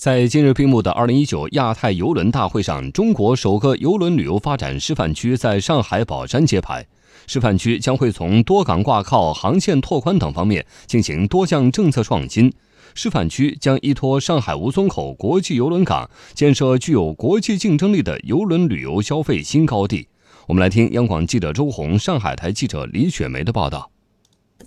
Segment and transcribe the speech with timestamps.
[0.00, 6.86] 在今日闭幕的2019亚太邮轮大会上，中国首个邮轮旅游发展示范区在上海宝山揭牌。
[7.26, 12.50] 示范区将会从多港挂靠、航线拓宽等方面进行多项政策创新。
[12.94, 20.08] 示范区将依托上海吴淞口国际邮轮港，建设具有国际竞争力的邮轮旅游消费新高地。
[20.46, 23.90] 我们来听央广记者周红、上海台记者李雪梅的报道。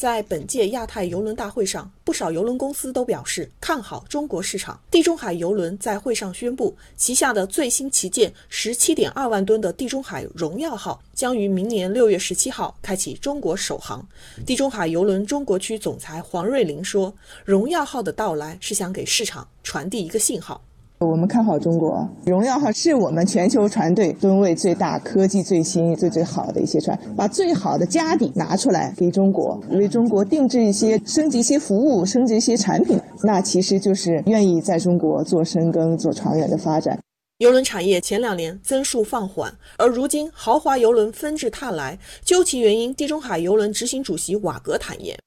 [0.00, 4.80] 在本届亚太邮轮大会上，不少邮轮公司都表示看好中国市场。
[4.90, 14.02] 地中海邮轮在会上宣布，旗下的最新旗舰十七点二万吨的地中海荣耀号将于明年六月十七号开启中国首航。
[14.46, 20.64] 地中海邮轮中国区总裁黄瑞林说：“荣耀号的到来是想给市场传递一个信号。”
[21.06, 36.98] 我们看好中国，荣耀号是我们全球船队吨位最大、科技最新、最最好的一些船，把最好的家底拿出来给中国，为中国定制一些、升级一些服务、升级一些产品，那其实就是愿意在中国做深耕、做长远的发展。
[37.38, 45.18] 邮轮产业前两年增速放缓，而如今豪华邮轮纷至沓来，究其原因，地中海邮轮执行主席瓦格坦言。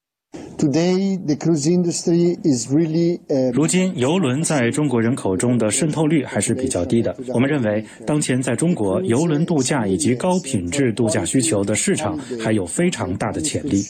[3.52, 7.14] 如今，游轮在中国人口中的渗透率还是比较低的。
[7.28, 13.82] 我们认为，当前在中国游轮度假以及高品质度假需求的市场还有非常大的潜力。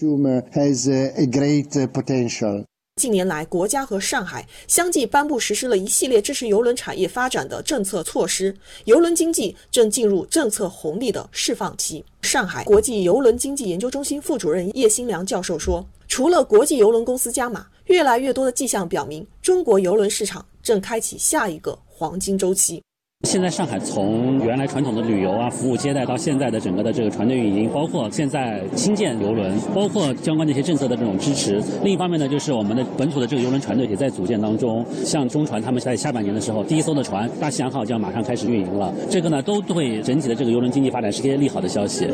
[3.04, 12.04] 近年来，国家和上海相继颁布实施了一系列支持邮轮产业发展的政策措施，邮轮经济正进入政策红利的释放期。
[12.22, 22.80] 上海国际邮轮经济研究中心副主任叶新良教授说：“除了国际邮轮公司加码，越来越多的迹象表明，中国邮轮市场正开启下一个黄金周期。”
[23.24, 31.60] 现在上海从原来传统的旅游啊、服务接待到现在的整个的这个船队运营，包括现在新建游轮，包括相关的一些政策的这种支持。
[31.82, 34.84] 另一方面呢，就是我们的本土的这个游轮船队也在组建当中。
[35.04, 38.92] 像中船他们在下半年的时候，第一艘的船大西洋号就要马上开始运营了。
[39.10, 42.06] 这个呢，都对整体的这个游轮经济发展是一些利好的消息。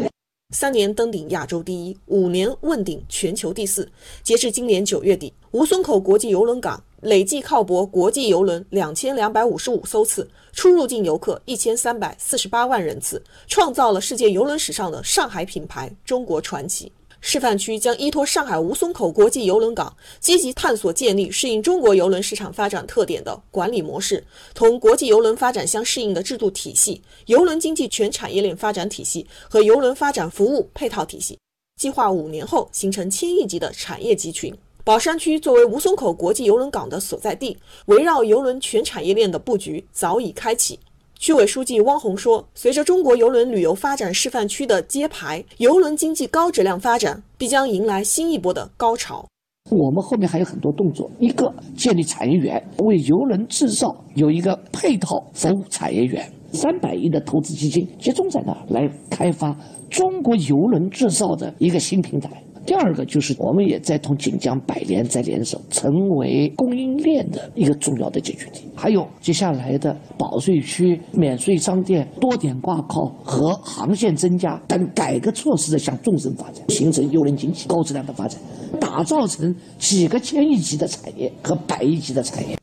[0.53, 3.89] 三年登顶亚洲第一，五年问鼎全球第四。
[4.25, 16.91] 截至今年九月底，吴淞口国际邮轮港累计靠泊国际邮轮两千两百五十五艘次，出入境游客一千三百四十八万人次，创造了世界邮轮史上的上海品牌“中国传奇”。
[17.21, 31.39] 示范区将依托上海吴淞口国际邮轮港，积极探索建立适应中国邮轮市场发展特点的管理模式，同国际邮轮发展相适应的制度体系、邮轮经济全产业链发展体系和邮轮发展服务配套体系。
[31.81, 34.55] 计划五年后形成千亿级的产业集群。
[34.83, 40.79] 宝山区作为吴淞口国际邮轮港的所在地，围绕邮轮全产业链的布局早已开启。
[41.21, 49.27] 区委书记汪洪说：“随着中国邮轮旅游发展示范区的揭牌，邮轮经济高质量发展必将迎来新一波的高潮。
[49.71, 59.55] 我们后面还有很多动作：一个建立产业园，为邮轮制造有一个配套服务产业园；三百亿的投资基金集中在那来开发
[59.91, 62.31] 中国邮轮制造的一个新平台。”
[62.67, 68.61] 第二个就是，我们也在同锦江百联在联手，成为供应链的一个重要的解决地。
[68.77, 78.41] 还有接下来的保税区、免税商店、多点挂靠和航线增加等改革措施的向纵深发展，形成邮轮经济高质量的发展，
[78.81, 82.60] 打造成几个千亿级的产业和百亿级的产业。